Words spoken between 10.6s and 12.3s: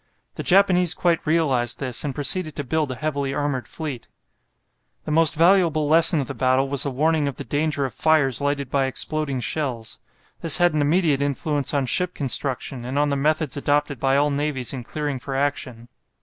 an immediate influence on ship